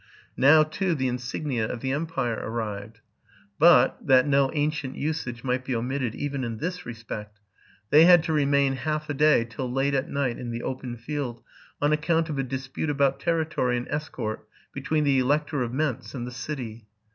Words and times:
Now, 0.37 0.63
too, 0.63 0.95
the 0.95 1.07
insignia 1.07 1.71
of 1.71 1.81
the 1.81 1.91
empire 1.91 2.39
arrived. 2.41 3.01
But, 3.59 3.99
that 4.07 4.27
no 4.27 4.51
ancient 4.53 4.95
usage 4.95 5.43
might 5.43 5.63
be 5.63 5.75
omitted 5.75 6.15
even 6.15 6.43
in 6.43 6.57
this 6.57 6.87
respect, 6.87 7.39
they 7.91 8.05
had 8.05 8.23
to 8.23 8.33
remain 8.33 8.77
half 8.77 9.11
a 9.11 9.13
day 9.13 9.45
till 9.47 9.71
late 9.71 9.93
at 9.93 10.09
night 10.09 10.39
in 10.39 10.49
the 10.49 10.63
open 10.63 10.97
field, 10.97 11.43
on 11.79 11.93
account 11.93 12.29
of 12.29 12.39
a 12.39 12.43
dispute 12.43 12.89
about 12.89 13.19
territory 13.19 13.77
and 13.77 13.87
escort 13.89 14.47
between 14.73 15.03
the 15.03 15.19
Elector 15.19 15.61
of 15.61 15.71
Mentz 15.71 16.15
and 16.15 16.25
the 16.25 16.31
city. 16.31 16.87